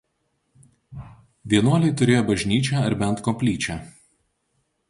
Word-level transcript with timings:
Vienuoliai 1.53 1.95
turėjo 2.01 2.23
bažnyčią 2.31 2.81
ar 2.89 2.99
bent 3.05 3.23
koplyčią. 3.29 3.77